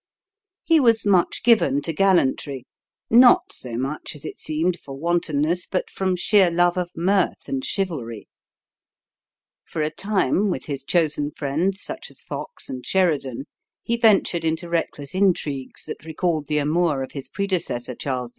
[0.63, 2.65] He was much given to gallantry
[3.11, 7.63] not so much, as it seemed, for wantonness, but from sheer love of mirth and
[7.63, 8.27] chivalry.
[9.63, 13.45] For a time, with his chosen friends, such as Fox and Sheridan,
[13.83, 18.29] he ventured into reckless intrigues that recalled the amours of his predecessor, Charles II.